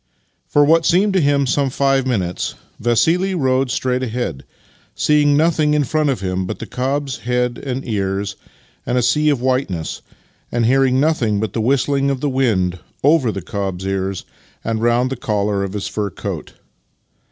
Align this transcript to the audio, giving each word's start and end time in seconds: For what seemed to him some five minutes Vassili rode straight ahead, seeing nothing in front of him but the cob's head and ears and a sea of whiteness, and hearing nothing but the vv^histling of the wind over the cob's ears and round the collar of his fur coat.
For 0.47 0.63
what 0.65 0.83
seemed 0.83 1.13
to 1.13 1.21
him 1.21 1.45
some 1.45 1.69
five 1.69 2.07
minutes 2.07 2.55
Vassili 2.79 3.35
rode 3.35 3.69
straight 3.69 4.01
ahead, 4.01 4.43
seeing 4.95 5.37
nothing 5.37 5.75
in 5.75 5.83
front 5.83 6.09
of 6.09 6.21
him 6.21 6.47
but 6.47 6.57
the 6.57 6.65
cob's 6.65 7.19
head 7.19 7.59
and 7.63 7.87
ears 7.87 8.35
and 8.83 8.97
a 8.97 9.03
sea 9.03 9.29
of 9.29 9.41
whiteness, 9.41 10.01
and 10.51 10.65
hearing 10.65 10.99
nothing 10.99 11.39
but 11.39 11.53
the 11.53 11.61
vv^histling 11.61 12.09
of 12.09 12.19
the 12.19 12.29
wind 12.29 12.79
over 13.03 13.31
the 13.31 13.43
cob's 13.43 13.85
ears 13.85 14.25
and 14.63 14.81
round 14.81 15.11
the 15.11 15.15
collar 15.17 15.63
of 15.63 15.73
his 15.73 15.87
fur 15.87 16.09
coat. 16.09 16.53